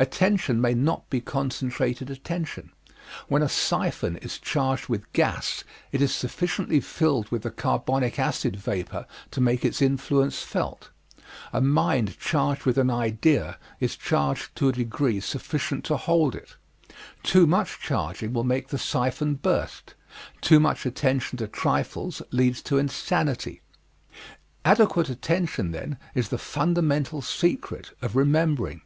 Attention 0.00 0.60
may 0.60 0.74
not 0.74 1.08
be 1.10 1.20
concentrated 1.20 2.10
attention. 2.10 2.72
When 3.28 3.42
a 3.42 3.48
siphon 3.48 4.16
is 4.16 4.38
charged 4.38 4.88
with 4.88 5.12
gas 5.12 5.62
it 5.92 6.02
is 6.02 6.12
sufficiently 6.12 6.80
filled 6.80 7.28
with 7.30 7.42
the 7.42 7.50
carbonic 7.52 8.18
acid 8.18 8.56
vapor 8.56 9.06
to 9.30 9.40
make 9.40 9.64
its 9.64 9.80
influence 9.80 10.42
felt; 10.42 10.90
a 11.52 11.60
mind 11.60 12.18
charged 12.18 12.64
with 12.64 12.78
an 12.78 12.90
idea 12.90 13.58
is 13.78 13.94
charged 13.94 14.56
to 14.56 14.70
a 14.70 14.72
degree 14.72 15.20
sufficient 15.20 15.84
to 15.84 15.96
hold 15.98 16.34
it. 16.34 16.56
Too 17.22 17.46
much 17.46 17.78
charging 17.78 18.32
will 18.32 18.42
make 18.44 18.68
the 18.68 18.78
siphon 18.78 19.34
burst; 19.36 19.94
too 20.40 20.58
much 20.58 20.84
attention 20.84 21.36
to 21.38 21.46
trifles 21.46 22.22
leads 22.32 22.60
to 22.62 22.78
insanity. 22.78 23.60
Adequate 24.64 25.08
attention, 25.10 25.70
then, 25.70 25.96
is 26.14 26.30
the 26.30 26.38
fundamental 26.38 27.22
secret 27.22 27.90
of 28.02 28.16
remembering. 28.16 28.80